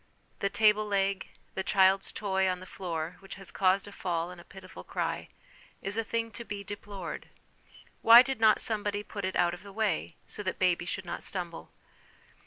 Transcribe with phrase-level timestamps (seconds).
[0.39, 4.41] The table leg, the child's toy on the floor, which has caused a fall and
[4.41, 5.29] a pitiful cry,
[5.83, 7.29] is a thing to be deplored;
[8.01, 11.05] why did not somebody put it out of the way, so that the baby should
[11.05, 11.69] not stumble